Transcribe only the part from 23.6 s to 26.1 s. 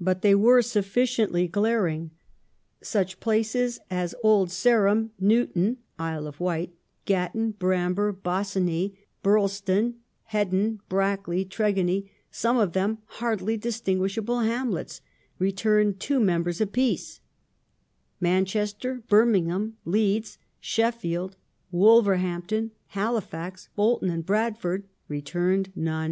Bolton, and Bradford returned none.